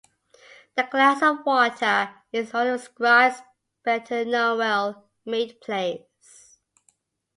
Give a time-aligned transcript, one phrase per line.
[0.77, 3.43] "The Glass of Water" is one of Scribe's
[3.85, 6.57] better-known well-made plays.